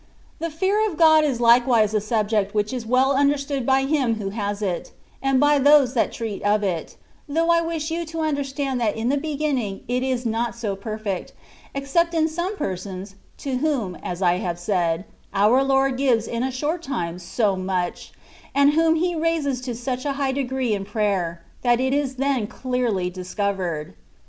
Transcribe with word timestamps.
The 0.39 0.49
fear 0.49 0.83
of 0.89 0.97
God 0.97 1.23
is 1.23 1.39
likewise 1.39 1.93
a 1.93 2.01
subject 2.01 2.55
which 2.55 2.73
is 2.73 2.87
well 2.87 3.11
understood 3.13 3.67
by 3.67 3.83
him 3.83 4.15
who 4.15 4.31
has 4.31 4.63
it, 4.63 4.91
and 5.21 5.39
by 5.39 5.59
those 5.59 5.93
that 5.93 6.11
treat 6.11 6.41
of 6.41 6.63
it, 6.63 6.97
though 7.29 7.51
I 7.51 7.61
wish 7.61 7.91
you 7.91 8.03
to 8.07 8.21
understand 8.21 8.81
that 8.81 8.95
in 8.97 9.09
the 9.09 9.17
beginning 9.17 9.81
it 9.87 10.01
is 10.01 10.25
not 10.25 10.55
so 10.55 10.75
perfect, 10.75 11.33
except 11.75 12.15
in 12.15 12.27
some 12.27 12.57
persons, 12.57 13.13
to 13.45 13.57
whom 13.57 13.93
(as 14.01 14.23
I 14.23 14.37
have 14.37 14.57
said) 14.57 15.05
our 15.35 15.63
Lord 15.63 15.97
gives 15.97 16.25
in 16.27 16.41
a 16.41 16.49
short 16.49 16.81
time 16.81 17.19
so 17.19 17.55
much, 17.55 18.11
and 18.55 18.71
whom 18.73 18.95
He 18.95 19.13
raises 19.13 19.61
to 19.61 19.75
such 19.75 20.03
a 20.03 20.13
high 20.13 20.31
degree 20.31 20.73
in 20.73 20.83
prayer, 20.83 21.43
that 21.61 21.79
it 21.79 21.93
is 21.93 22.15
then 22.15 22.47
clearly 22.47 23.11
discovered. 23.11 23.93